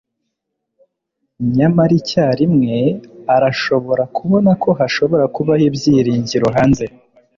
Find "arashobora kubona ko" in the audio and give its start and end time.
3.35-4.69